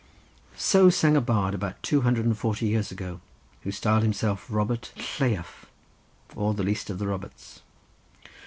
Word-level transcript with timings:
So 0.57 0.89
sang 0.89 1.15
a 1.15 1.21
bard 1.21 1.53
about 1.53 1.83
two 1.83 2.01
hundred 2.01 2.25
and 2.25 2.35
forty 2.35 2.65
years 2.65 2.91
ago, 2.91 3.21
who 3.61 3.69
styled 3.71 4.01
himself 4.01 4.47
Robert 4.49 4.91
Lleiaf, 5.19 5.67
or 6.35 6.55
the 6.55 6.63
least 6.63 6.89
of 6.89 6.97
the 6.97 7.05
Roberts. 7.05 7.61